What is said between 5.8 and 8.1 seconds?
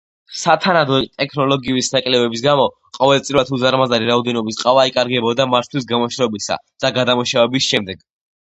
გამოშრობისა და გადამუშავების შემდეგ.